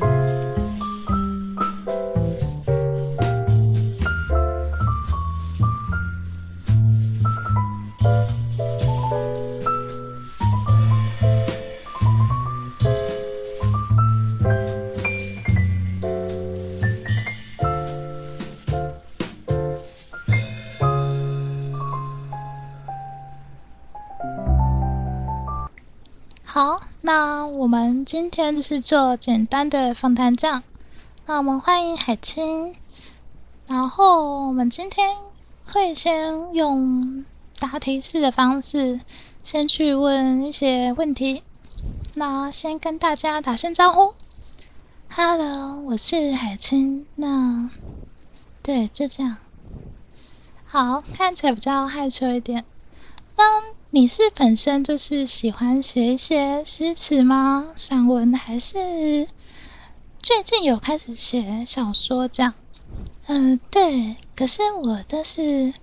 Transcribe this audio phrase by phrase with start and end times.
[0.00, 0.31] 好，
[28.12, 30.62] 今天就是做简单的访谈这样。
[31.24, 32.76] 那我们欢迎海清，
[33.66, 35.16] 然后我们今天
[35.64, 37.24] 会先用
[37.58, 39.00] 答题式的方式，
[39.42, 41.42] 先去问一些问题。
[42.12, 44.12] 那先跟大家打声招呼
[45.08, 47.06] ，Hello，我是海清。
[47.14, 47.70] 那
[48.62, 49.38] 对，就这样。
[50.66, 52.66] 好，看起来比较害羞一点。
[53.38, 53.81] 那。
[53.94, 57.74] 你是本身就是喜欢写一些诗词吗？
[57.76, 59.28] 散文还是
[60.18, 62.54] 最近有开始写小说这样？
[63.26, 64.16] 嗯，对。
[64.34, 65.74] 可是我都是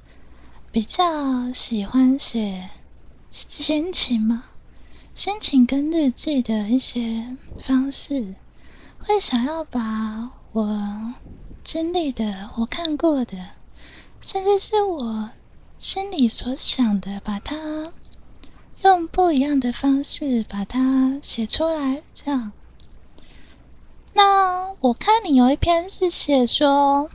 [0.72, 2.72] 比较喜欢写
[3.30, 4.46] 心情嘛，
[5.14, 8.34] 心情跟日记的一些方式，
[8.98, 11.14] 会想要把我
[11.64, 13.38] 经历的、我看过的，
[14.20, 15.30] 甚至是我
[15.80, 17.56] 心里所想的，把它。
[18.84, 22.54] 用不一样的方式把它写出来，这样。
[24.14, 27.10] 那我看你有一篇是写说，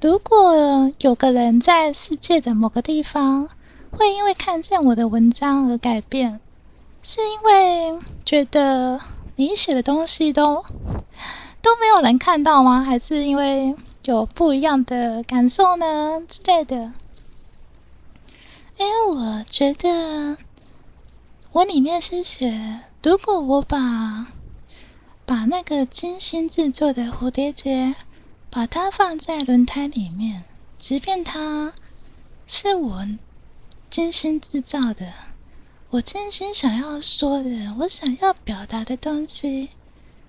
[0.00, 3.48] 如果有个人在世界的某个地方，
[3.90, 6.40] 会因为看见我的文章而改变，
[7.02, 9.00] 是因为觉得
[9.34, 10.64] 你写的东西都
[11.60, 12.84] 都没有人看到吗？
[12.84, 16.92] 还是因为有不一样的感受呢之类的？
[18.80, 20.38] 因为我觉得。
[21.52, 24.28] 我里面是写，如果我把
[25.26, 27.96] 把那个精心制作的蝴蝶结，
[28.50, 30.44] 把它放在轮胎里面，
[30.78, 31.72] 即便它
[32.46, 33.04] 是我
[33.90, 35.12] 精心制造的，
[35.90, 39.70] 我真心想要说的，我想要表达的东西，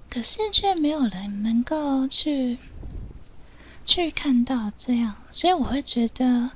[0.09, 2.57] 可是却没有人能够去
[3.85, 6.49] 去看到这样，所以我会觉得，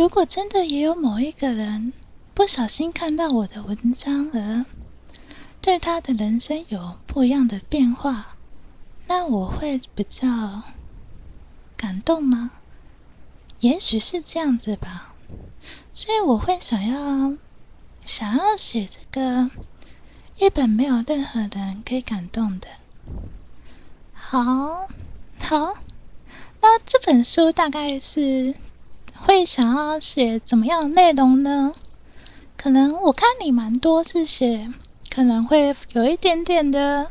[0.00, 1.92] 如果真的也有某一个人。
[2.32, 4.64] 不小心看到我的文章而
[5.60, 8.34] 对他的人生有不一样的变化，
[9.08, 10.62] 那我会比较
[11.76, 12.52] 感动吗？
[13.58, 15.12] 也许是这样子吧。
[15.92, 17.36] 所以我会想要
[18.06, 19.50] 想要写这个
[20.38, 22.68] 一本没有任何人可以感动的。
[24.14, 24.88] 好，
[25.38, 25.74] 好，
[26.62, 28.54] 那这本书大概是
[29.22, 31.72] 会想要写怎么样内容呢？
[32.56, 34.72] 可能我看你蛮多是写，
[35.08, 37.08] 可能会有一点点的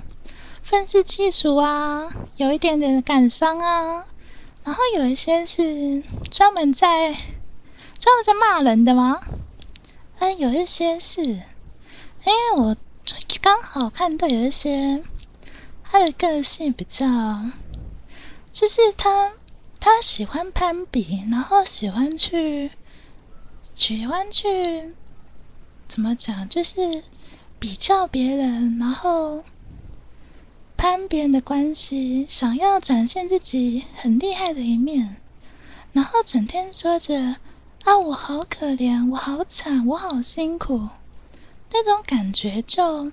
[0.61, 4.05] 愤世嫉俗啊，有一点点的感伤啊，
[4.63, 7.13] 然后有一些是专门在
[7.99, 9.19] 专门在骂人的吗？
[10.19, 11.41] 嗯，有一些是，因
[12.25, 12.75] 为我
[13.41, 15.03] 刚好看到有一些
[15.83, 17.05] 他的个性比较，
[18.51, 19.31] 就是他
[19.79, 22.71] 他喜欢攀比，然后喜欢去
[23.73, 24.93] 喜欢去。
[25.87, 26.47] 怎么讲？
[26.47, 27.03] 就是
[27.57, 29.43] 比较别人，然后
[30.77, 35.15] 攀别人的关系，想要展现自己很厉害的一面，
[35.91, 37.37] 然后整天说着
[37.85, 40.89] “啊，我好可怜，我好惨，我好辛苦”，
[41.73, 43.11] 那种感觉就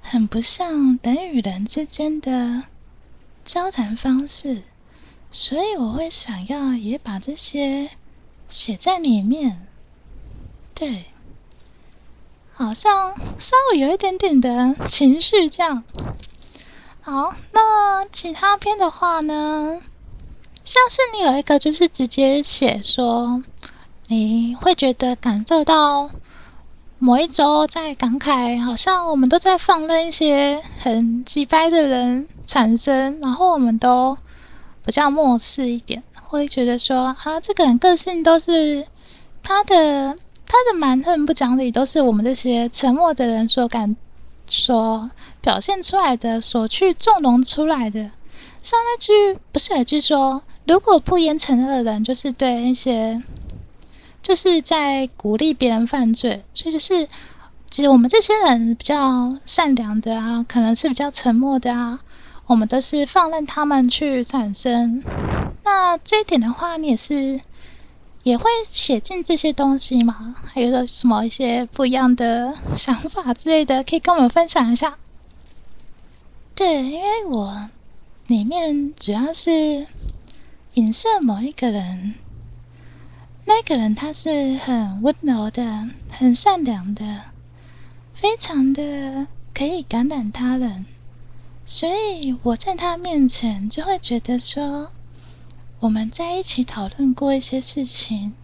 [0.00, 2.62] 很不像人与人之间的
[3.44, 4.62] 交谈方式，
[5.36, 7.90] 所以我会想要也把这些
[8.48, 9.66] 写在里面，
[10.74, 11.06] 对。
[12.52, 15.82] 好像稍微有一点点的情绪，这样。
[17.00, 19.82] 好，那其他篇的话呢？
[20.64, 23.42] 像是你有一个，就是直接写说，
[24.06, 26.08] 你会觉得感受到
[27.00, 34.16] 某一周在感慨，好像我们都在放任一些很鸡掰的人产生，然后我们都
[34.84, 38.86] 比较漠视一点，会觉得说，啊，这个人个性都是
[39.42, 40.16] 他的。
[40.46, 43.96] 他的蛮横不讲理，都是我们这些沉默的人所感、
[44.46, 45.10] 所
[45.40, 48.10] 表现出来的，所去纵容出来的。
[48.62, 53.22] 像那句不是有句说，如果不严惩恶人，就是对那些，
[54.22, 56.44] 就是在鼓励别人犯罪。
[56.52, 57.08] 所以就是，
[57.70, 61.98] 其实我们这些人比较善良的啊，可能是比较沉默的啊，
[62.46, 65.02] 我们都是放任他们去产生。
[65.62, 67.40] 那这一点的话，你也是。
[68.24, 70.34] 也会写进这些东西吗？
[70.46, 74.96] 还有个什么一些不一样的想法之类的，可以跟我们分享一下。
[76.54, 77.68] 对，因为我
[78.26, 79.86] 里面主要是
[80.72, 82.14] 影射某一个人，
[83.44, 87.20] 那个人他是很温柔的、很善良的，
[88.14, 90.86] 非常的可以感染他人，
[91.66, 94.90] 所以我在他面前就会觉得说，
[95.80, 98.34] 我们在一起讨论过一些事情，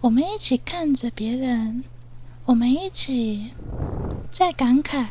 [0.00, 1.82] 我们一起看着别人，
[2.44, 3.52] 我们一起
[4.30, 5.06] 在感慨。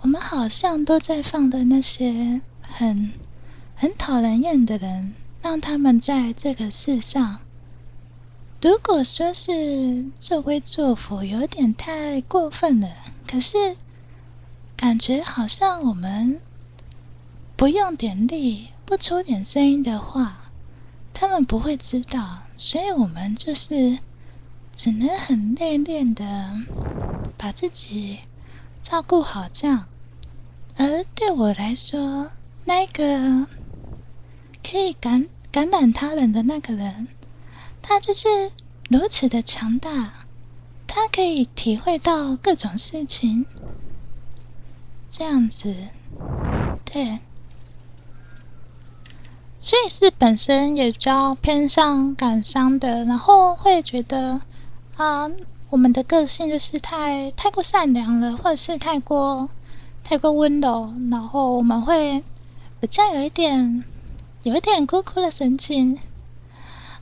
[0.00, 3.12] 我们好像都在放的那些很
[3.74, 5.12] 很讨人厌的人，
[5.42, 7.40] 让他们在这个世上。
[8.62, 12.88] 如果说是作威作福，有点太过分了。
[13.26, 13.76] 可是
[14.78, 16.40] 感觉好像我们
[17.56, 20.52] 不用点力，不出点声音的话，
[21.12, 22.38] 他们不会知道。
[22.56, 23.98] 所以我们就是
[24.76, 26.52] 只能很内敛的
[27.36, 28.20] 把自己。
[28.80, 29.86] 照顾好这样，
[30.76, 32.30] 而对我来说，
[32.64, 33.48] 那个
[34.62, 37.08] 可以感感染他人的那个人，
[37.82, 38.52] 他就是
[38.88, 40.24] 如此的强大，
[40.86, 43.44] 他可以体会到各种事情，
[45.10, 45.74] 这样子，
[46.84, 47.18] 对，
[49.58, 54.40] 所以是本身也比较偏向感伤的，然后会觉得
[54.96, 55.30] 啊。
[55.70, 59.50] 我们的个性就是太太过善良了，或者是太过
[60.02, 62.24] 太过温柔，然后我们会
[62.80, 63.84] 比较有一点
[64.44, 65.98] 有一点哭哭的神情。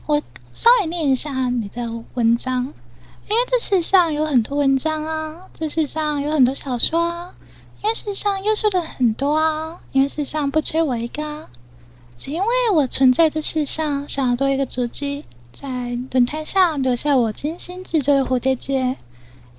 [0.07, 0.21] 我
[0.53, 7.36] 稍微念一下你的文章，因为这世上有很多文章啊，这世上有很多小说啊，
[7.87, 11.49] 因为世上优秀的很多啊，因为世上不缺我一个啊，
[12.19, 15.25] 只因为我存在这世上，想要多一个足迹。
[15.53, 18.97] 在轮胎上留下我精心制作的蝴蝶结，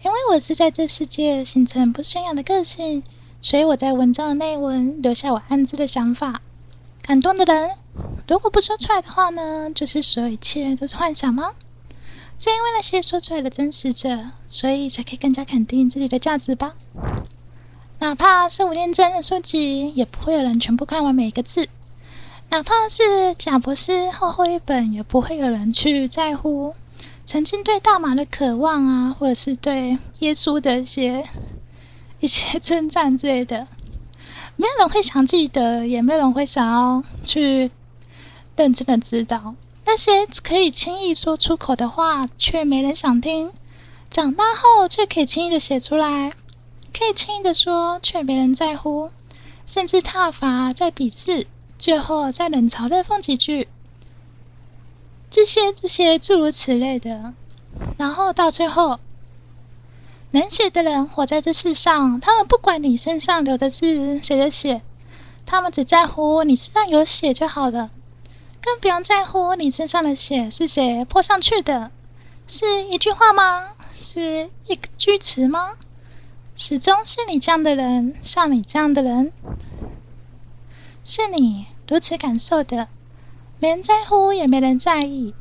[0.04, 3.02] 因为我是在这世界形成不宣扬的个性，
[3.40, 6.42] 所以我在文章的内文留下我暗自的想法。
[7.02, 7.78] 感动的人，
[8.28, 11.54] 如果不说出来的话呢，就是所有一切都是幻想吗？
[12.38, 16.74] 正因为那些说出来的真实者，所以才可以更加肯定自己的价值吧。
[18.00, 21.68] 哪怕是五念真的书籍，也不会有人全部看完每一个字。
[22.50, 26.76] 哪怕是贾博士厚厚一本，也不会有人去在乎
[27.26, 31.28] 曾经对大麻的渴望啊，或者是对耶稣的一些
[32.20, 33.68] 一些称赞之类的。
[34.56, 37.72] 没有人会想记得，也没有人会想要去
[38.56, 39.56] 认真的知道
[39.86, 43.52] 那些可以轻易说出口的话，却没人想听。
[44.12, 46.32] 长大后却可以轻易的写出来，
[46.98, 49.12] 可以轻易的说，却没人在乎，
[49.68, 51.46] 甚至踏伐在鄙视。
[51.78, 53.68] 最后再冷嘲热讽几句，
[55.30, 57.36] 这些这些诸如此类的，
[57.98, 59.00] 然后到最后，
[60.32, 64.82] 冷血的人活在这世上，他们不管你身上流的是谁的血，
[65.46, 67.92] 他们只在乎你身上有血就好了，
[68.60, 71.92] 更不用在乎你身上的血是谁泼上去的，
[72.48, 73.74] 是一句话吗？
[74.02, 75.74] 是一个句词吗？
[76.60, 79.32] 始终是你这样的人，像你这样的人。
[81.06, 82.88] 是你如此感受的，
[83.60, 85.36] 没人在乎，也没人在意。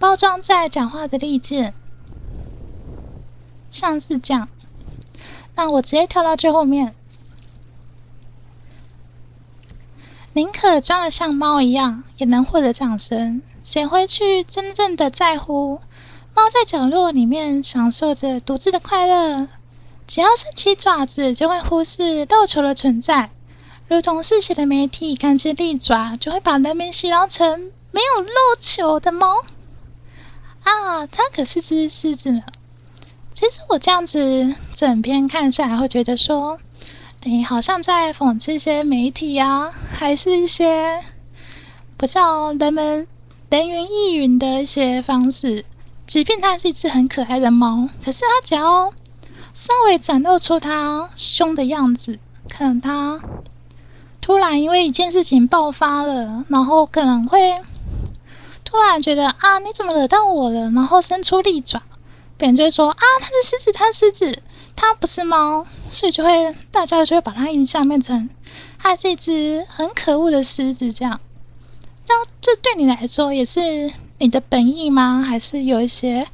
[0.00, 1.72] 包装在讲话的利剑，
[3.70, 4.48] 像是这样。
[5.54, 6.94] 那我直接跳到最后面。
[10.32, 13.40] 宁可装的像猫一样，也能获得掌声。
[13.62, 15.80] 谁会去真正的在乎？
[16.34, 19.48] 猫在角落里面享受着独自的快乐，
[20.06, 23.30] 只要是起爪子，就会忽视肉球的存在。
[23.88, 29.36] 如同嗜血的媒体，看见利爪就会把人民形容成没有肉球的猫
[30.62, 31.06] 啊！
[31.06, 32.42] 它可是只狮子呢。
[33.34, 36.58] 其实我这样子整篇看下来，会觉得说，
[37.22, 41.04] 你好像在讽刺一些媒体啊，还是一些
[41.96, 43.06] 不像人们
[43.50, 45.64] 人云亦云的一些方式。
[46.06, 48.92] 即便它是一只很可爱的猫，可是它只要
[49.56, 53.18] 稍微展露出它凶的样子，可能它。
[54.20, 57.62] 突然因为一件事情爆发了，然后可能会
[58.64, 60.70] 突然觉得啊，你怎么惹到我了？
[60.72, 61.80] 然后伸出利爪，
[62.36, 64.42] 别人就会说啊，它是狮子，它是狮子，
[64.76, 68.28] 它不是猫，所以就会大家就会把它印象变成
[68.78, 70.92] 它是一只很可恶的狮子。
[70.92, 71.18] 这样，
[72.06, 75.24] 那这对你来说也是你的本意吗？
[75.26, 76.28] 还是有一些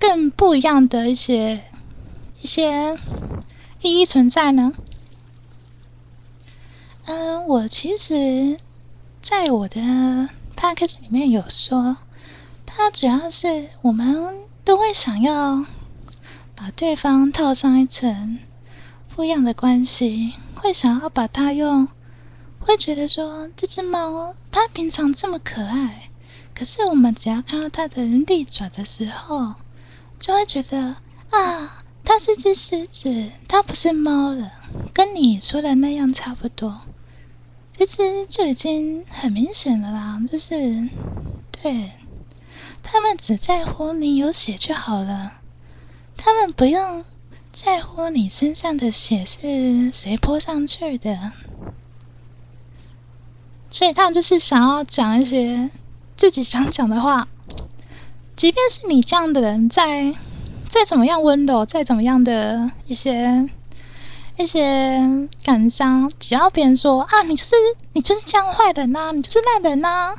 [0.00, 1.62] 更不一样的一些
[2.46, 2.96] 一些
[3.80, 4.72] 意义存在呢？
[7.06, 8.56] 嗯，我其实
[9.20, 9.80] 在我的
[10.56, 11.96] packs 里面有说，
[12.64, 15.66] 它主要是我们都会想要
[16.54, 18.38] 把对方套上一层
[19.16, 21.88] 不一样的关系，会想要把它用，
[22.60, 26.10] 会觉得说这只猫它平常这么可爱，
[26.54, 29.54] 可是我们只要看到它的利爪的时候，
[30.20, 30.94] 就会觉得
[31.30, 34.52] 啊，它是只狮子，它不是猫了，
[34.94, 36.82] 跟你说的那样差不多。
[37.76, 40.88] 其实就已经很明显了啦，就是
[41.50, 41.90] 对
[42.82, 45.32] 他们只在乎你有血就好了，
[46.16, 47.04] 他们不用
[47.52, 51.32] 在乎你身上的血是谁泼上去的，
[53.68, 55.68] 所以他们就是想要讲一些
[56.16, 57.26] 自己想讲的话，
[58.36, 60.14] 即便是你这样的人，在
[60.76, 63.48] 再怎么样温柔，再怎么样的一些。
[64.36, 65.00] 一些
[65.42, 67.54] 感伤，只要别人说啊，你就是
[67.94, 70.14] 你就是这样坏人呐，你就是烂人呐，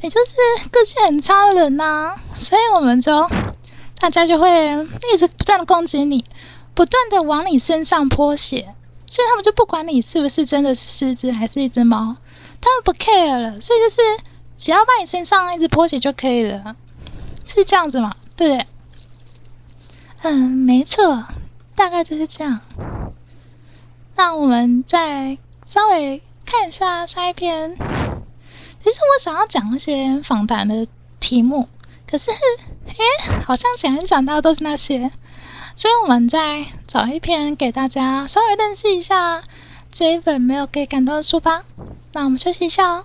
[0.00, 3.30] 你就是个性很差的人呐，所以我们就
[4.00, 4.50] 大家就会
[5.14, 6.24] 一直不断的攻击你，
[6.74, 8.74] 不断的往你身上泼血，
[9.08, 12.16] 所以他们就不管你是不是真的是狮子还是一只猫，
[12.60, 14.00] 他们不 care 了，所以就是
[14.58, 16.74] 只要把你身上一直泼血就可以了，
[17.46, 18.16] 是这样子嘛？
[18.34, 18.66] 对不对？
[20.22, 21.24] 嗯，没错，
[21.74, 22.60] 大概就是这样。
[24.16, 27.74] 那我们再稍微看一下下一篇。
[28.82, 30.86] 其实我想要讲一些访谈的
[31.20, 31.68] 题目，
[32.06, 35.10] 可是，诶，好像讲一讲到都是那些，
[35.74, 39.42] 所以我们再找一篇给大家稍微认识一下
[39.90, 41.64] 这一本没有给感动的书吧。
[42.12, 43.04] 那我们休息一下哦。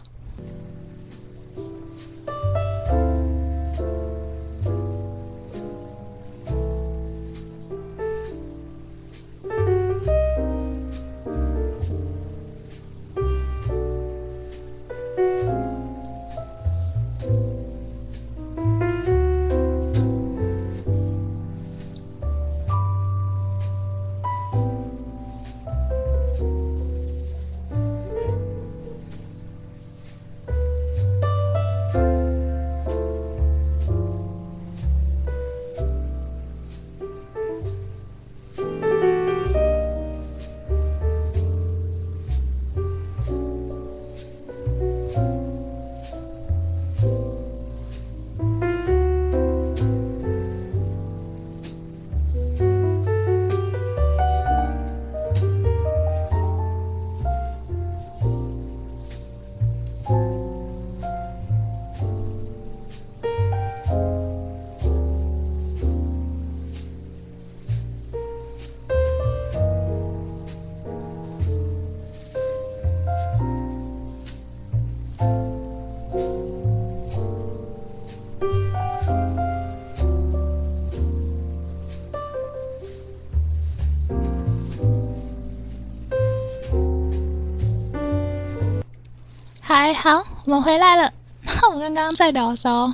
[89.87, 91.13] 嗨，好，我们回来了。
[91.43, 92.91] 那我刚刚在聊的时候，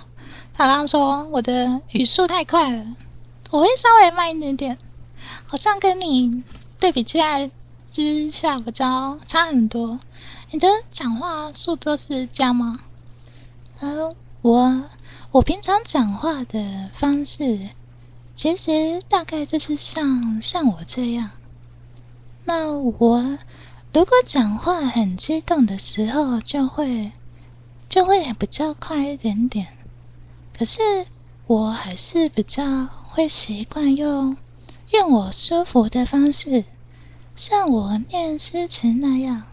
[0.53, 2.86] 他刚说我的语速太快了，
[3.50, 4.77] 我会稍微慢一点点，
[5.48, 6.43] 好像跟你
[6.81, 7.50] 对比起来
[7.91, 10.01] 之下比较差很多。
[10.50, 12.81] 你的讲话速度是这样吗？
[13.79, 14.83] 呃，我
[15.31, 17.69] 我平常讲话的方式，
[18.36, 21.29] 其实大概就是像像我这样。
[22.43, 23.38] 那我。
[23.93, 27.12] 如果讲话很激动的时候，就会
[27.89, 29.67] 就会比较快一点点。
[30.57, 30.79] 可是
[31.45, 34.38] 我还是比较会习惯用
[34.91, 36.63] 用我舒服的方式，
[37.36, 39.43] 像我念诗词那样。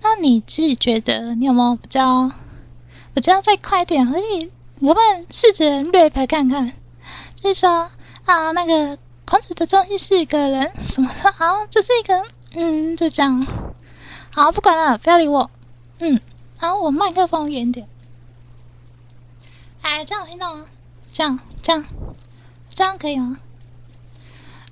[0.00, 2.32] 那你自己觉得你有没有比较
[3.12, 4.10] 比较再快一点？
[4.10, 6.72] 可以，你可不可以试着略拍看看？
[7.34, 7.90] 就是说
[8.24, 8.96] 啊，那个
[9.26, 11.30] 孔子的中心是一个人什么的？
[11.32, 12.24] 好，这是一个。
[12.52, 13.46] 嗯，就这样。
[14.30, 15.50] 好，不管了，不要理我。
[15.98, 16.20] 嗯，
[16.58, 17.86] 然后我麦克风远点。
[19.82, 20.66] 哎，这样听到吗？
[21.12, 21.84] 这样，这样，
[22.74, 23.38] 这样可以吗？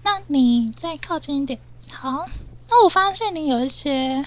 [0.03, 1.59] 那你再靠近一点。
[1.91, 2.27] 好，
[2.69, 4.25] 那我发现你有一些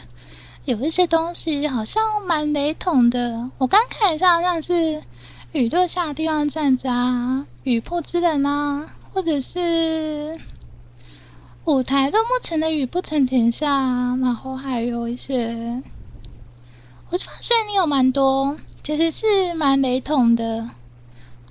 [0.66, 3.50] 有一些东西好像蛮雷同的。
[3.58, 5.04] 我刚看一下，像是
[5.52, 10.40] 雨落下的地方站着啊，雨破之人啊，或者是。
[11.66, 13.70] 舞台落幕前的雨不曾停下，
[14.20, 15.84] 然后还有一些，
[17.10, 20.72] 我就发现你有蛮多，其实是蛮雷同的。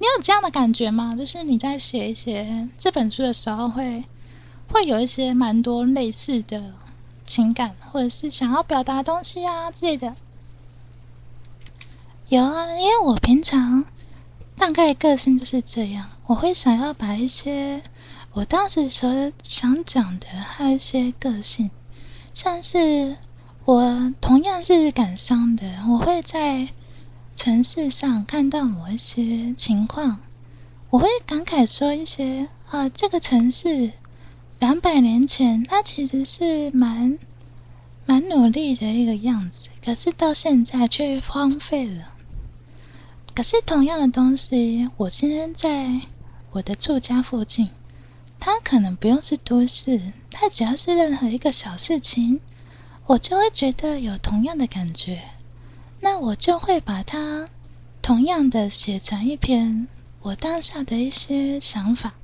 [0.00, 1.14] 你有这样的感觉吗？
[1.16, 4.04] 就是你在写一些这本书的时候，会
[4.66, 6.74] 会有一些蛮多类似的
[7.24, 10.16] 情感，或者是想要表达东西啊之类的。
[12.28, 13.84] 有啊，因为我平常
[14.56, 17.80] 大概个性就是这样，我会想要把一些。
[18.32, 21.68] 我当时所想讲的还有一些个性，
[22.32, 23.16] 像是
[23.64, 26.68] 我同样是感伤的，我会在
[27.34, 30.20] 城市上看到某一些情况，
[30.90, 33.90] 我会感慨说一些啊，这个城市
[34.60, 37.18] 两百年前它其实是蛮
[38.06, 42.14] 蛮努力的一个样子，可是到现在却荒废了。
[43.34, 46.00] 可是同样的东西，我今天在
[46.52, 47.70] 我的住家附近。
[48.40, 52.40] 他可能不用是都市，他只要是任何一个小事情，
[53.06, 55.20] 我就会觉得有同样的感觉。
[56.00, 57.50] 那我就会把它
[58.00, 59.86] 同样的写成一篇
[60.22, 62.14] 我当下的一些想法。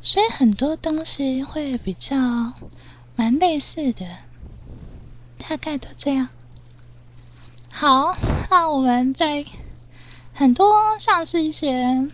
[0.00, 2.52] 所以很多东西会比较
[3.16, 4.06] 蛮类似的，
[5.38, 6.28] 大概都这样。
[7.70, 8.14] 好，
[8.50, 9.46] 那我们在
[10.34, 12.10] 很多像是一些。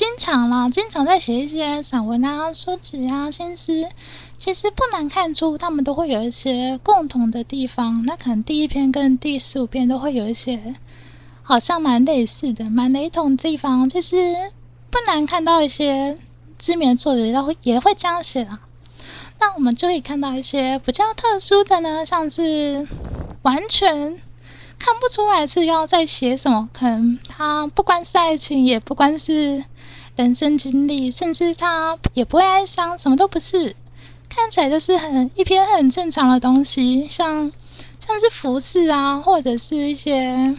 [0.00, 3.86] 经常啦，经常在写一些散文啊、书籍啊、新诗，
[4.38, 8.02] 其实不难看出，他们都会有一些共同的地方。
[8.06, 10.74] 那可能第一篇跟第十五篇都会有一些
[11.42, 13.90] 好像蛮类似的、蛮雷同的地方。
[13.90, 14.16] 其实
[14.90, 16.16] 不难看到一些
[16.58, 18.58] 知名作者都会也会这样写啦。
[19.38, 22.88] 那我们就可以看到一些比较特殊的呢，像是
[23.42, 24.18] 完全
[24.80, 29.62] 看不出来是要在写什么，可能他不光是爱情，也不光是。
[30.16, 33.74] 人生经历，甚至他也不会哀伤，什么都不是，
[34.28, 37.50] 看起来就是很一篇很正常的东西，像
[38.00, 40.54] 像是服饰啊，或者是一些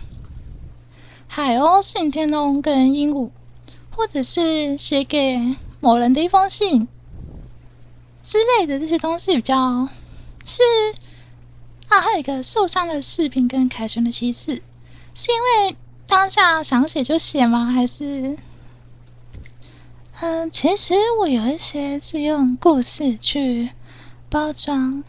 [1.27, 3.29] 海鸥、信天翁跟鹦鹉，
[3.91, 6.87] 或者是写给某人的一封信
[8.23, 9.87] 之类的这些东西，比较
[10.43, 10.63] 是
[11.91, 14.61] 啊，还有一个受伤的士兵跟凯旋的骑士，
[15.13, 15.75] 是因为
[16.07, 17.65] 当下想写就写吗？
[17.65, 18.37] 还是？
[20.21, 23.71] 嗯，其实我有一些是用故事去
[24.29, 25.03] 包装。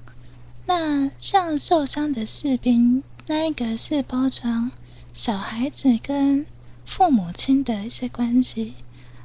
[0.66, 4.72] 那像受伤的士兵，那一个是包装
[5.14, 6.44] 小孩子跟
[6.84, 8.74] 父母亲的一些关系，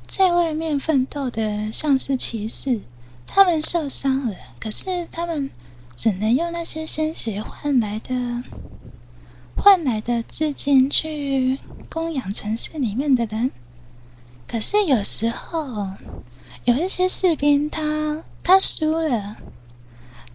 [0.08, 2.82] 在外面奋斗的像是骑士，
[3.26, 5.50] 他们受伤了，可是他们
[5.98, 8.44] 只能用那些鲜血换来的
[9.56, 11.58] 换来的资金去
[11.90, 13.50] 供养城市里面的人。
[14.48, 15.90] 可是有时候，
[16.66, 19.38] 有一些士兵他他输了，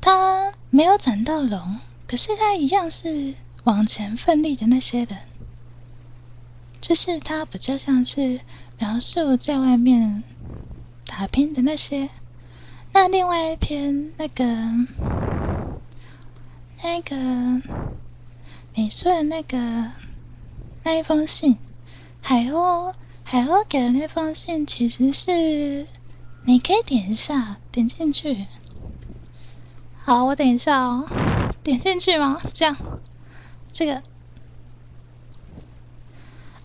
[0.01, 5.16] 他没有斩到龙，可是他一样是往前奋力的那些人，
[6.81, 8.40] 就是他比较像是
[8.81, 10.25] 描述在外面
[11.07, 12.11] 打拼的那些。
[12.92, 14.44] 那另外一篇那个
[16.83, 17.16] 那个
[18.75, 19.57] 你说的那个
[20.83, 21.57] 那一封信，
[22.21, 22.92] 海鸥。
[23.25, 25.87] 海鸥给的那封信其实是，
[26.45, 28.47] 你可以点一下，点进去。
[29.97, 31.09] 好，我等一下哦，
[31.62, 32.40] 点进去吗？
[32.53, 32.77] 这样，
[33.73, 34.03] 这个，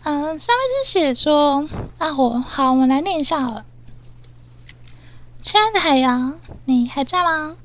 [0.03, 3.65] 嗯，上面是写说啊，我好，我们来念一下好了。
[5.41, 7.55] 亲爱的海洋，你还在吗？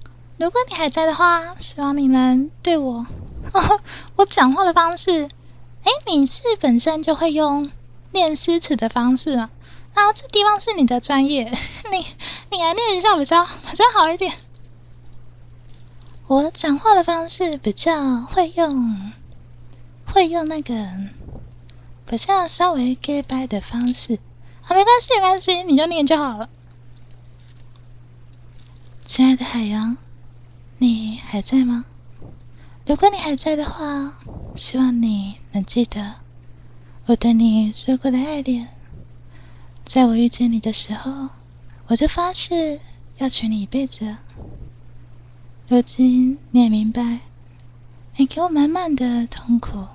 [0.43, 3.07] 如果你还在的话，希望你能对我，
[4.17, 5.29] 我讲话的方式，
[5.85, 7.71] 哎，你是本身就会用。
[8.11, 9.51] 念诗词的方式啊，
[9.95, 11.45] 啊，这地方是你的专业，
[11.93, 12.05] 你
[12.51, 14.35] 你来念一下比较比较好一点。
[16.27, 19.13] 我讲话的方式比较会用，
[20.05, 20.75] 会用那个
[22.05, 24.19] 比较稍微 get by 的方式，
[24.67, 26.51] 啊，没关系没关系，你就念就好了。
[29.07, 29.97] 亲爱的海洋，
[30.83, 31.85] 你还在吗？
[32.85, 34.19] 如果你还在的话，
[34.57, 36.15] 希望你能记得。
[37.07, 38.67] 我对你说过的爱恋，
[39.85, 41.29] 在我遇见你的时候，
[41.87, 42.81] 我就发誓
[43.19, 44.17] 要娶你一辈子。
[45.69, 47.21] 如今你也明白，
[48.17, 49.87] 你给我满满的痛苦。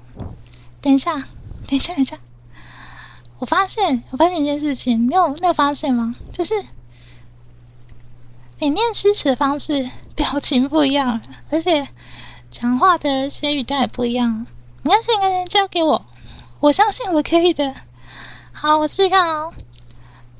[0.80, 1.16] 等一下，
[1.68, 2.18] 等一下，等一下，
[3.40, 6.16] 我发现，我发现一件事情，你有你有发现吗？
[6.32, 6.54] 就是
[8.60, 11.88] 你念诗词的方式，表情不一样， 而且
[12.50, 14.48] 讲话的一些语带也不一样。
[14.82, 16.06] 你看，现在交给我。
[16.60, 17.76] 我相信我可以的。
[18.52, 19.54] 好，我试看哦。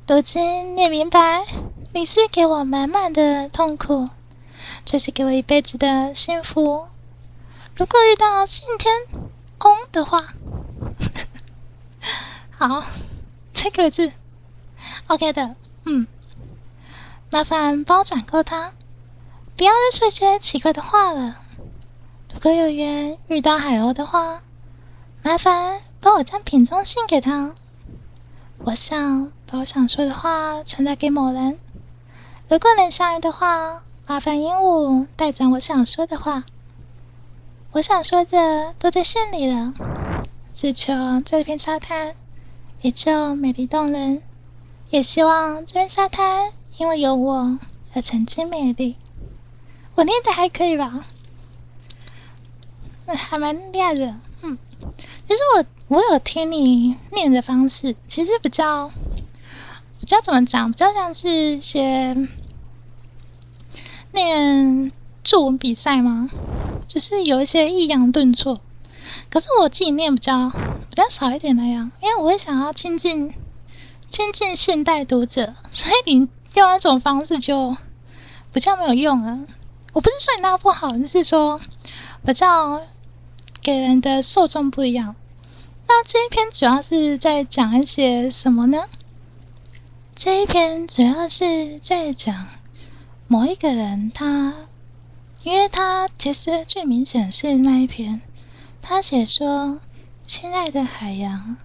[0.08, 1.46] 如今你也明白，
[1.94, 4.10] 你是给我满满的痛苦，
[4.84, 6.88] 却是给我一辈子的幸福。
[7.76, 8.92] 如果遇到信天
[9.60, 10.34] 翁的话，
[12.58, 12.84] 好，
[13.54, 14.12] 这个字
[15.06, 15.56] ，OK 的。
[15.86, 16.08] 嗯，
[17.30, 18.74] 麻烦帮我转告他，
[19.58, 21.38] 不要再说一些奇怪的话了。
[22.32, 24.42] 如果有缘遇到海鸥的话，
[25.24, 25.82] 麻烦。
[26.00, 27.56] 帮我将品中信给他。
[28.60, 31.58] 我想把我想说的话传达给某人。
[32.48, 36.44] 如果能相遇的话，麻烦鹦鹉带转我想说的话。
[37.72, 39.74] 我想说的都在信里了，
[40.54, 40.94] 只求
[41.26, 42.14] 这片沙滩
[42.82, 44.22] 依旧美丽动人，
[44.90, 47.58] 也希望这片沙滩因为有我
[47.96, 48.96] 而曾经美丽。
[49.98, 51.04] 我念的还可以吧？
[53.08, 54.16] 还蛮厉害的。
[54.44, 54.56] 嗯，
[55.26, 58.92] 其实我我有听你念的方式，其实比较
[60.00, 60.72] 比较怎么讲？
[60.72, 62.16] 比较像是一些
[64.12, 64.92] 念
[65.24, 66.30] 作文比赛吗？
[66.88, 68.62] 就是有一些抑扬顿挫，
[69.32, 73.34] 可是我自己念比较比较少一点那样，因为我会想要亲近
[74.10, 77.76] 亲近现代读者，所以你用那种方式就
[78.54, 79.40] 比较没有用啊。
[79.94, 81.60] 我不是说你那不好，就是说
[82.26, 82.82] 比较
[83.62, 85.16] 给人的受众不一样。
[85.88, 88.86] 那这一篇主要是在讲一些什么呢？
[90.16, 92.48] 这一篇主要是在讲
[93.28, 94.54] 某一个人他。
[95.44, 98.22] 因为他其实最明显是那一篇，
[98.82, 99.80] 他写说
[100.28, 101.56] ：“亲爱的海洋，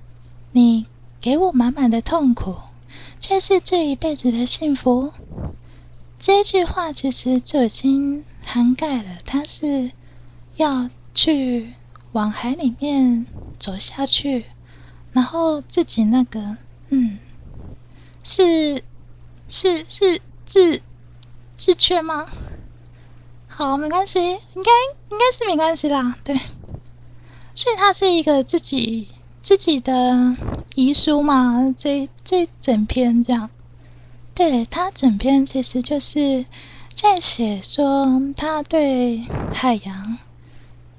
[0.53, 0.87] 你
[1.21, 2.55] 给我满满的痛苦，
[3.19, 5.13] 却是这一辈子的幸福。”
[6.23, 9.91] 这句话其实就已经涵盖了，他是
[10.55, 11.73] 要去
[12.13, 13.27] 往海里面
[13.59, 14.45] 走下去，
[15.11, 16.59] 然后自己那个，
[16.91, 17.19] 嗯，
[18.23, 18.85] 是
[19.49, 20.81] 是是自
[21.57, 22.29] 自缺吗？
[23.49, 24.71] 好，没关系，应该
[25.11, 26.17] 应该是没关系啦。
[26.23, 26.37] 对，
[27.53, 29.09] 所以他是一个自己
[29.43, 30.37] 自己的
[30.77, 33.51] 遗书嘛，这这整篇这样。
[34.35, 36.47] 对他整篇其实就是
[36.95, 39.19] 在写说他对
[39.53, 40.19] 海洋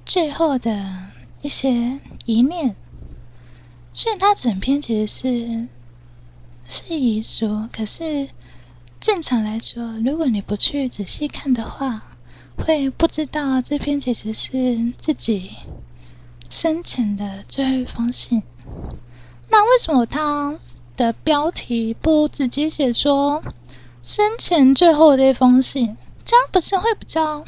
[0.06, 1.10] 最后的
[1.42, 2.76] 一些一念，
[3.92, 5.68] 所以他整篇其实是
[6.68, 7.68] 是遗书。
[7.72, 8.30] 可是
[9.02, 12.04] 正常来说，如果你不去仔细看的话，
[12.58, 15.52] 会不知道这篇其实是自己
[16.50, 18.44] 生前的最后一封信。
[19.50, 20.58] 那为什么他
[20.96, 23.44] 的标题不直接写说
[24.02, 25.98] 生前最后的一封信？
[26.26, 27.44] 这样不是会比较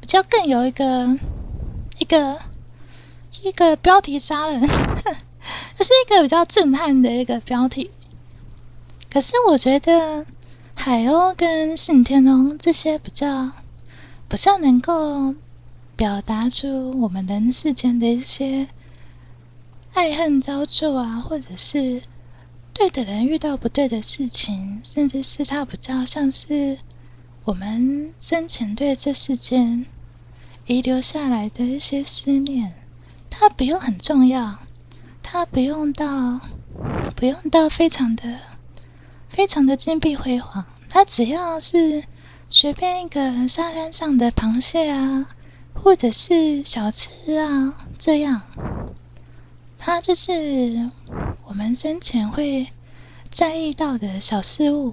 [0.00, 1.18] 比较更有一个
[1.98, 2.38] 一个
[3.42, 4.60] 一个标题杀人，
[5.76, 7.90] 这是一个比较震撼的一个标题。
[9.10, 10.26] 可是我觉得
[10.74, 13.50] 海鸥跟信天龙这些比较。
[14.28, 15.36] 比较能够
[15.94, 18.66] 表达出我们人世间的一些
[19.92, 22.02] 爱恨交错啊，或者是
[22.76, 26.78] 对的人遇到不对的事情，甚至是他比较像是
[27.44, 29.86] 我们生前对这世间
[30.66, 32.74] 遗留下来的一些思念。
[33.30, 34.58] 它不用很重要，
[35.22, 36.40] 它不用到
[37.16, 38.38] 不用到非常的
[39.28, 42.04] 非常的金碧辉煌，它只要是。
[42.48, 45.26] 随便一个沙滩上的螃蟹啊，
[45.74, 48.40] 或者是小吃啊，这样，
[49.76, 50.88] 它就是
[51.48, 52.66] 我们生前会
[53.30, 54.92] 在意到的小事物。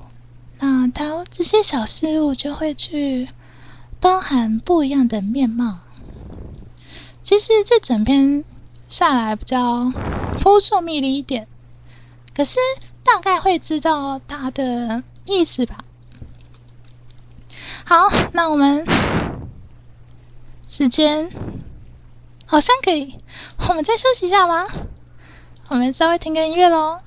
[0.59, 3.27] 那它这些小事物就会去
[3.99, 5.79] 包含不一样的面貌。
[7.23, 8.45] 其实这整篇
[8.87, 9.91] 下来比较
[10.39, 11.47] 扑朔迷离一点，
[12.35, 12.59] 可是
[13.03, 15.83] 大概会知道它的意思吧。
[17.83, 18.85] 好，那我们
[20.67, 21.29] 时间
[22.45, 23.17] 好像可以，
[23.67, 24.67] 我们再休息一下吗？
[25.73, 26.99] 我们稍微听个音乐喽。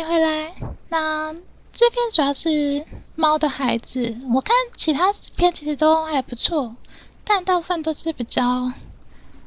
[0.00, 0.52] 迎回来。
[0.88, 1.32] 那
[1.72, 2.84] 这篇主要是
[3.16, 6.76] 猫的孩子，我看其他片其实都还不错，
[7.24, 8.72] 但大部分都是比较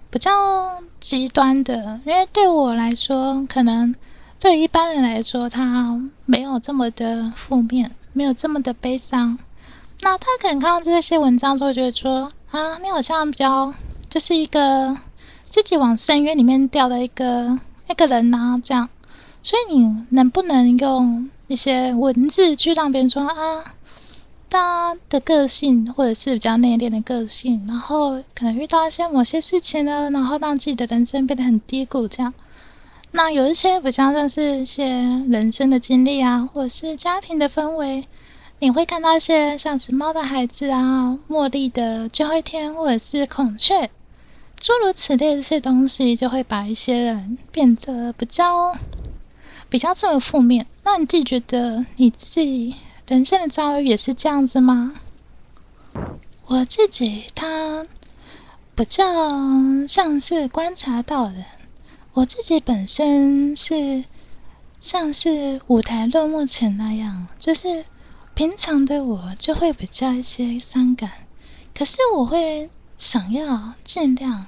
[0.09, 1.99] 比较极端的。
[2.05, 3.95] 因为对我来说，可能
[4.39, 9.37] 对一般人来说，他没有这么的负面，没有这么的悲伤。
[10.01, 13.73] 那他可能看到这些文章之后，觉得说啊，你好像比较
[14.09, 14.97] 就是一个
[15.49, 18.89] 自己往深渊里面掉的一个一个人呐，这样。
[19.47, 23.63] 所以你能不能用一些文字去让别人说啊，
[24.49, 32.33] 他的个性或者是比较内敛的个性，然后可能遇到一些某些事情呢，然后让自己的人生变得很低谷这样。
[33.11, 34.85] 那有一些比较像是一些
[35.29, 38.05] 人生的经历啊，或者是家庭的氛围。
[38.59, 43.89] 你会看到一些像是猫的孩子啊、茉莉的最后一天，或者是孔雀，
[44.59, 48.75] 诸如此类这些东西，就会把一些人变得比较
[49.69, 50.65] 比较这么负面。
[50.83, 52.75] 那你自己觉得你自己
[53.07, 54.95] 人生的遭遇也是这样子吗？
[56.47, 57.85] 我自己他
[58.75, 59.03] 比较
[59.87, 61.45] 像是观察到的，
[62.13, 64.05] 我自己本身是
[64.79, 67.85] 像是舞台落幕前那样，就是。
[68.37, 71.09] 平常的我就会比较一些伤感，
[71.73, 74.45] 可是我会想要尽量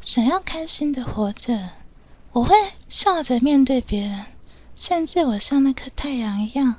[0.00, 1.68] 想要开心的活着，
[2.36, 2.54] 我会
[2.90, 4.26] 笑着面对别人，
[4.76, 6.74] 甚至我像那颗太阳一样，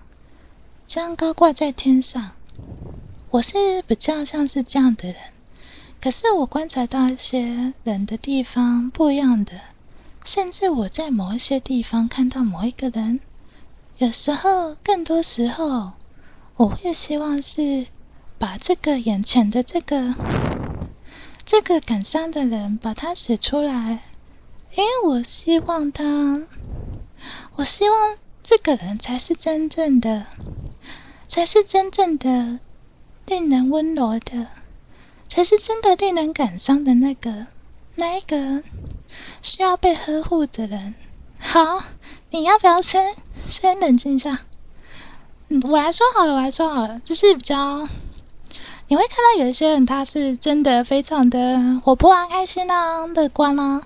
[0.86, 2.34] 这样高挂在天上。
[3.32, 5.16] 我是比较像是这样的人，
[6.00, 9.54] 可是我观察到一些人的地方不一样的，
[10.24, 13.20] 甚至我在某一些地方看到某一个人，
[13.98, 15.94] 有时候更多时候。
[16.58, 17.88] 我会希望是
[18.38, 20.14] 把这个眼前的这个
[21.46, 24.02] 这个感伤的人把他写出来，
[24.76, 26.44] 因为我希望他，
[27.56, 30.28] 我希望这个人才是真正的，
[31.28, 32.60] 才是真正的
[33.26, 34.48] 令人温柔的，
[35.28, 37.48] 才是真的令人感伤的那个
[37.96, 38.62] 那一个
[39.42, 40.94] 需要被呵护的人。
[41.40, 41.84] 好，
[42.30, 43.16] 你要不要先
[43.50, 44.42] 先冷静一下？
[45.64, 47.88] 我来说好了，我来说好了，就是比较，
[48.88, 53.82] 你会看到有一些人，他是真的非常的活泼啊、开心啊、乐观啊。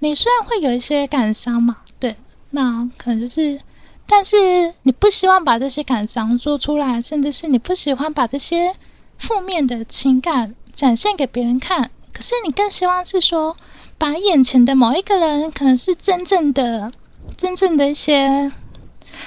[0.00, 2.16] 你虽然会有一些感伤嘛，对，
[2.50, 3.60] 那可能就是，
[4.06, 8.74] 但是你不希望把这些感伤说出来，甚至是你不喜欢把这些
[9.18, 11.90] 负面的情感展现给别人看。
[12.12, 13.56] 可是你更希望是说，
[13.96, 16.92] 把眼前的某一个人，可能是真正的、
[17.36, 18.52] 真正的一些。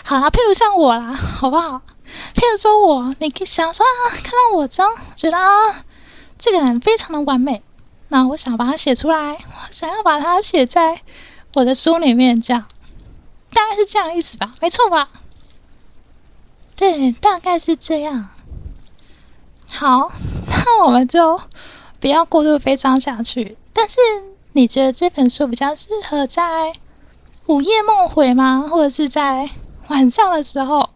[0.03, 1.81] 好啦，譬如像我啦，好不好？
[2.35, 5.83] 譬如说我，你可以想说啊，看到我这样，觉得啊，
[6.39, 7.61] 这个人非常的完美，
[8.11, 11.01] 那我想把它写出来，我想要把它写在
[11.53, 12.65] 我的书里面，这样
[13.53, 14.51] 大概是这样意思吧？
[14.59, 15.09] 没错吧？
[16.75, 18.27] 对，大概是这样。
[19.67, 20.11] 好，
[20.45, 21.39] 那我们就
[22.01, 23.57] 不要过度悲伤下去。
[23.71, 23.97] 但是
[24.51, 26.73] 你觉得这本书比较适合在
[27.45, 28.67] 午夜梦回吗？
[28.69, 29.49] 或者是在？
[29.87, 30.89] 晚上的时候，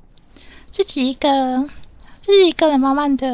[0.69, 1.69] 自己一个，
[2.21, 3.27] 自己一个人，慢慢的、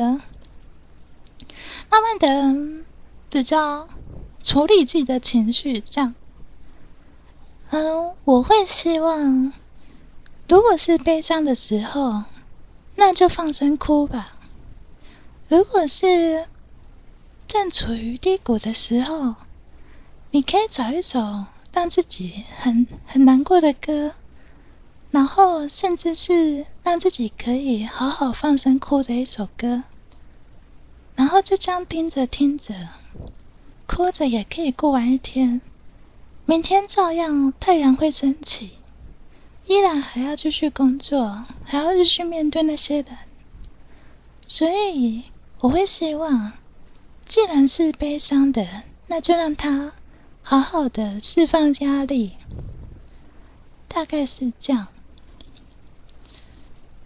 [1.89, 2.83] 慢慢的
[3.31, 3.87] 比较
[4.43, 6.13] 处理自己的情绪，这样。
[7.69, 9.53] 嗯，我会希望，
[10.49, 12.25] 如果是悲伤的时候，
[12.95, 14.33] 那就放声哭吧；
[15.47, 16.45] 如果是
[17.47, 19.35] 正处于低谷的时候，
[20.31, 24.11] 你可以找一首让自己很很难过的歌。
[25.09, 29.83] 然后，甚至是让自己可以好好放声哭的一首歌，
[31.15, 32.73] 然后就这样听着听着，
[33.93, 35.59] 哭着也可以过完一天。
[36.45, 38.71] 明天照样太阳会升起，
[39.65, 43.07] 依然还要继续工作，还要继续面对那些人。
[44.47, 45.23] 所以，
[45.59, 46.53] 我会希望，
[47.27, 48.65] 既然是悲伤的，
[49.07, 49.91] 那就让他
[50.41, 52.31] 好好的释放压力。
[53.89, 54.87] 大概是这样。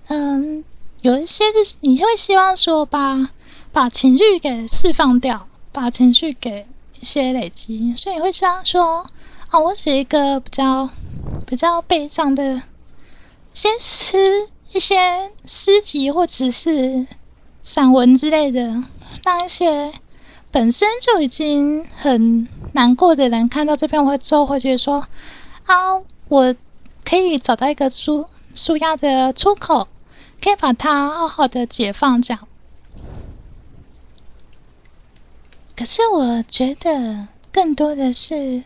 [0.05, 0.63] 嗯，
[1.01, 3.31] 有一些就是你会希望说把
[3.71, 6.67] 把情绪给释放掉，把情绪给
[6.99, 9.05] 一些累积，所以会希望说
[9.49, 10.89] 啊，我写一个比较
[11.45, 12.61] 比较悲伤的，
[13.53, 17.07] 先诗一些诗集或者是
[17.61, 18.83] 散文之类的，
[19.23, 19.93] 让一些
[20.51, 25.05] 本身就已经很难过的人看到这篇文之后，会觉得说
[25.65, 26.55] 啊，我
[27.03, 29.87] 可以找到一个舒舒压的出口。
[30.43, 32.47] 可以把它好好的解放，这样。
[35.75, 38.63] 可是我觉得更多的是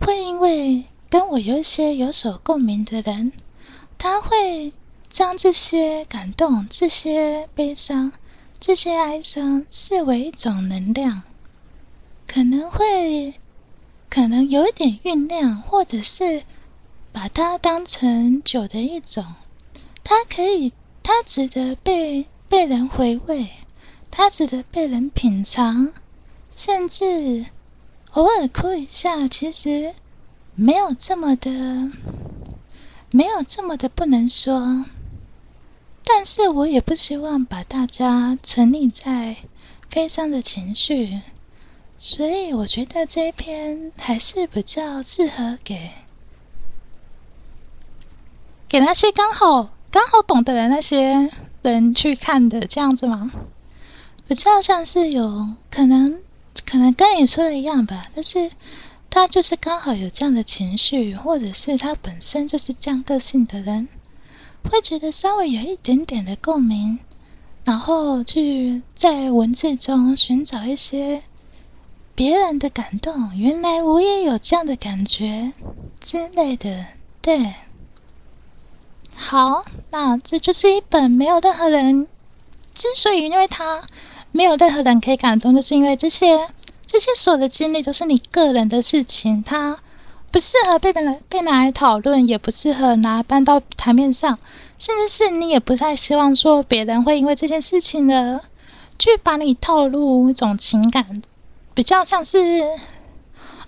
[0.00, 3.32] 会因为跟我有一些有所共鸣的人，
[3.98, 4.72] 他会
[5.10, 8.12] 将这些感动、这些悲伤、
[8.60, 11.22] 这些哀伤视为一种能量，
[12.26, 13.34] 可能会，
[14.08, 16.42] 可能有一点酝酿，或者是
[17.12, 19.24] 把它当成酒的一种，
[20.02, 23.48] 它可以，它值得被被人回味，
[24.10, 25.92] 它值得被人品尝，
[26.54, 27.46] 甚至
[28.12, 29.94] 偶尔哭一下，其实
[30.54, 31.50] 没有这么的，
[33.10, 34.84] 没有这么的不能说。
[36.04, 39.36] 但是我也不希望把大家沉溺在
[39.90, 41.20] 悲伤的情绪，
[41.96, 45.90] 所以我觉得这一篇还是比较适合给
[48.68, 51.30] 给那些刚好刚好懂得的那些
[51.62, 53.32] 人去看的，这样子吗？
[54.26, 56.22] 比较像是有可能，
[56.64, 58.50] 可能跟你说的一样吧，就是
[59.10, 63.88] 他就是刚好有这样的情绪，或者是他本身就是这样个性的人。
[64.70, 66.98] 会觉得稍微有一点点的共鸣，
[67.64, 71.22] 然后去在文字中寻找一些
[72.14, 73.36] 别人的感动。
[73.36, 75.52] 原来我也有这样的感觉
[76.00, 76.86] 之类的。
[77.20, 77.54] 对，
[79.14, 82.08] 好，那这就是一本没有任何人
[82.74, 83.82] 之所以因为他
[84.34, 86.48] 没有任何人可以感动，就是因为这些
[86.84, 89.78] 这些所有的经历都是你个人的事情，它。
[90.32, 94.36] 不适合被别人被拿来讨论，也不适合拿来搬到台面上，
[94.80, 98.40] 甚至是你也不太希望说别人会因为这件事情呢，
[98.98, 101.22] 去把你套入一种情感，
[101.72, 102.64] 比较像是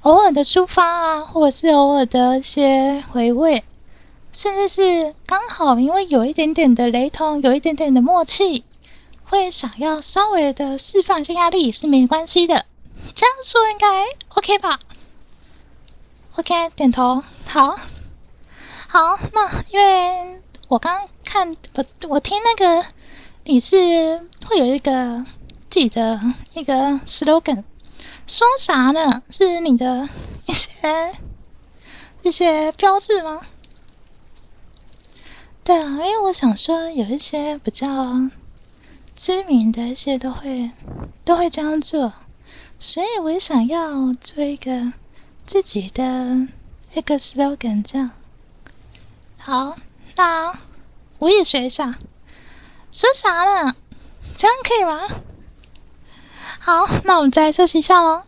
[0.00, 3.62] 偶尔的抒发啊，或者是偶尔的一些回味，
[4.32, 8.64] 甚至是刚好因为有一点点的雷同，有一点点的默契，
[9.28, 12.64] 会想要稍微的释放一下压力也是没关系的。
[13.14, 14.80] 这样说应该 OK 吧
[16.36, 17.22] ？OK，点头。
[17.44, 17.78] 好，
[18.88, 19.18] 好。
[19.32, 22.86] 那因为我刚看，我我听那个
[23.44, 23.76] 你是
[24.46, 25.24] 会有一个
[25.70, 26.20] 自己的
[26.54, 26.74] 一个
[27.06, 27.64] slogan，
[28.26, 29.22] 说啥呢？
[29.30, 30.08] 是你的
[30.46, 31.14] 一些
[32.22, 33.40] 一些标志吗？
[35.64, 37.86] 对啊，因为我想说有一些比较
[39.26, 40.70] 知名的一些都会
[41.24, 42.12] 都会这样做，
[42.78, 44.92] 所以我想要做一个。
[45.44, 46.46] 自己的
[46.94, 48.12] 一个 slogan 这样，
[49.36, 49.76] 好，
[50.14, 50.56] 那
[51.18, 51.98] 我也学一下，
[52.92, 53.74] 说啥呢？
[54.36, 55.08] 这样可以吗？
[56.60, 58.22] 好，那我们再休息一下喽。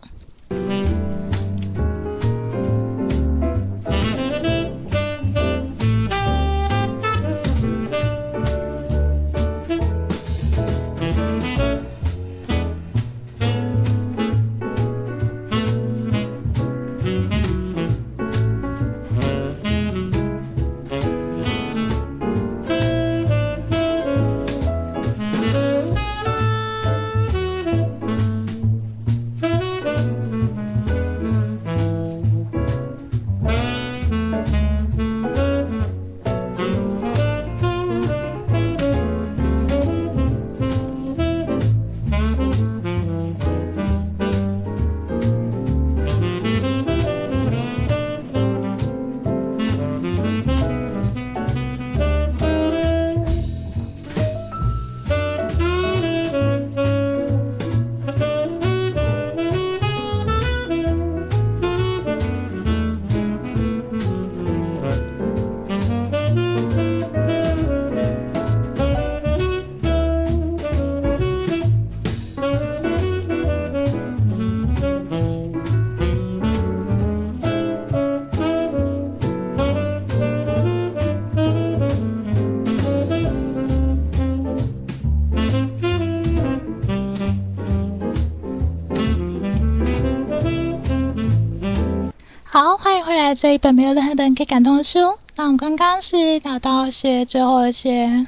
[93.41, 94.99] 这一本没有任何人可以感动的书。
[95.37, 98.25] 那我们刚刚是聊到一些最后一些，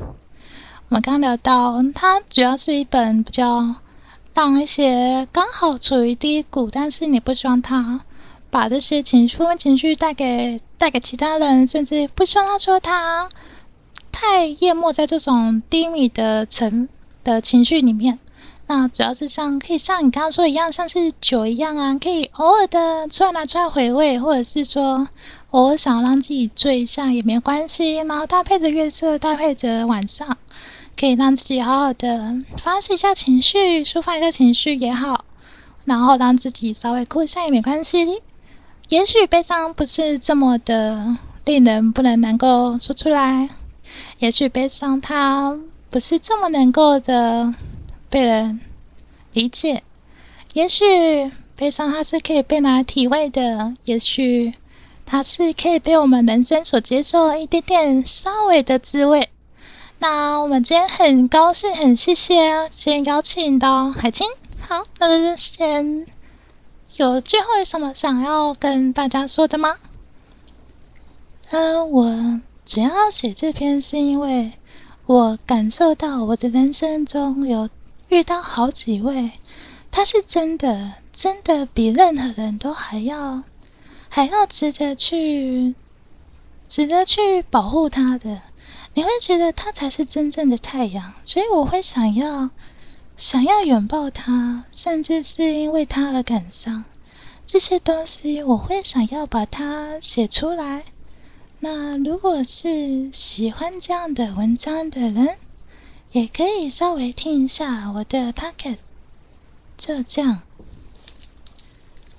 [0.88, 3.76] 我们刚聊到它主要是一本比较
[4.34, 8.00] 让一些刚好处于低谷，但是你不希望他
[8.50, 13.28] 把这些情绪、负面情绪带给带给其他人，甚至不希望他说他
[14.14, 16.88] 太淹没在这种低迷的层
[17.26, 18.18] 的情绪里面。
[18.72, 25.10] 那主要是像可以像你刚刚说一样，像是酒一样啊，可以偶尔的出来拿出来回味，或者是说
[25.50, 27.98] 偶尔想让自己醉一下也没关系。
[27.98, 30.38] 然后搭配着月色，搭配着晚上，
[30.98, 35.26] 可以让自己好好的发泄一下情绪，抒发一下情绪也好。
[35.84, 38.22] 然后让自己稍微哭一下也没关系。
[38.88, 43.50] 也许悲伤不是这么的令人不能能够说出来，
[44.20, 45.60] 也许悲伤它
[45.90, 47.54] 不是这么能够的
[48.12, 48.60] 被人
[49.32, 49.82] 理解，
[50.52, 54.54] 也许悲伤它是可以被拿来体味的，也许
[55.06, 59.30] 它是可以被我们人生所接受一点点稍微的滋味。
[60.00, 64.28] 那我们今天很高兴，很谢谢今天邀请到海清。
[64.60, 66.06] 好，那就先
[66.98, 69.78] 有最后有什么想要跟大家说的吗？
[71.52, 74.52] 嗯，我主要写这篇是因为
[75.06, 77.70] 我感受到我的人生中有
[78.12, 79.32] 遇到好几位，
[79.90, 83.42] 他是真的，真的比任何人都还要
[84.10, 85.74] 还要值得去
[86.68, 88.42] 值得去保护他的。
[88.94, 92.50] 你会觉得他才是真正的太阳，所以我会想要
[93.16, 96.84] 想要拥抱他，甚至是因为他而感伤。
[97.48, 100.84] 这些东西我会想要把它写出来。
[101.62, 105.38] 那如果是喜欢这样的文章的人，
[106.12, 108.78] 也可以稍微听一下我的 pocket。
[109.78, 110.42] 就这样，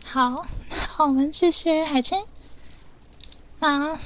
[0.04, 0.46] 好，
[0.98, 2.22] 那，我们谢谢海清。
[3.60, 3.98] 那。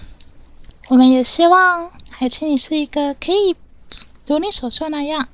[0.89, 3.57] 我们也希望海清，你是一个可以
[4.25, 5.29] 如你所说那样，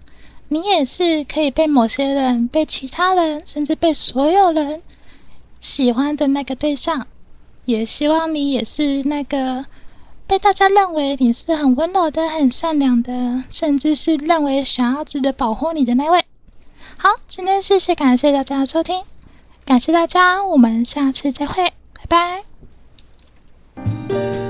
[0.48, 4.82] 你也是可以被某些人、被其他人，甚至被所有人
[5.60, 7.06] 喜欢的那个对象。
[7.66, 9.66] 也希望你也是那个
[10.32, 16.24] 被大家认为你是很温柔的、很善良的，甚至是认为想要值得保护你的那位。
[16.96, 19.02] 好，今天谢谢感谢大家的收听，
[19.66, 21.74] 感谢大家，我们下次再会，
[22.08, 22.42] 拜
[23.76, 24.41] 拜。